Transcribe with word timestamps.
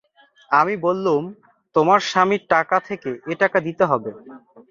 আমি 0.51 0.73
বললুম, 0.85 1.23
তোমার 1.75 1.99
স্বামীর 2.09 2.43
টাকা 2.53 2.77
থেকে 2.87 3.09
এ 3.25 3.43
টাকা 3.43 3.57
দিতে 3.67 3.83
হবে। 3.91 4.11